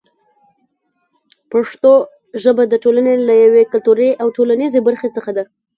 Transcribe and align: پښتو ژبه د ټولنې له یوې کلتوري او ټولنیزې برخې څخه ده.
پښتو 1.51 1.93
ژبه 2.43 2.63
د 2.67 2.73
ټولنې 2.83 3.13
له 3.27 3.33
یوې 3.43 3.63
کلتوري 3.71 4.09
او 4.21 4.27
ټولنیزې 4.37 4.79
برخې 4.87 5.09
څخه 5.15 5.31
ده. 5.37 5.43